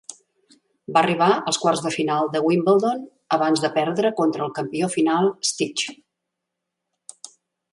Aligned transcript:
Va 0.95 1.01
arribar 1.03 1.27
als 1.51 1.59
quarts 1.65 1.83
de 1.87 1.91
final 1.95 2.31
de 2.35 2.41
Wimbledon 2.45 3.03
abans 3.37 3.63
de 3.65 3.71
perdre 3.77 4.13
contra 4.21 4.43
el 4.47 4.53
campió 4.59 4.89
final 4.97 5.31
Stich. 5.51 5.85